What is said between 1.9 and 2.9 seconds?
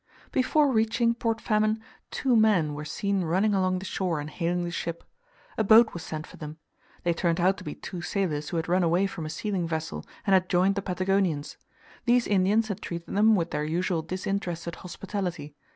two men were